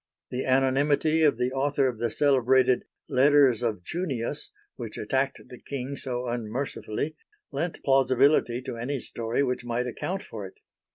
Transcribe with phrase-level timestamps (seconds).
[0.31, 5.95] The anonymity of the author of the celebrated "Letters of Junius," which attacked the King
[5.95, 7.15] so unmercifully,
[7.51, 10.55] lent plausibility to any story which might account for it.